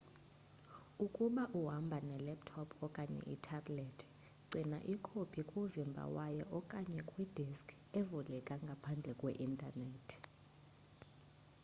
[1.05, 4.07] ukuba uhamba ne laptop okanye ithabhlethi
[4.49, 10.17] gcina ikopi kuvimba wayo okanye kwi diski evuleka ngaphandle kwe intanethi